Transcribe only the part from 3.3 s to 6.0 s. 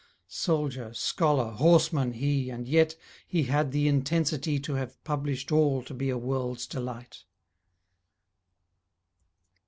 had the intensity To have published all to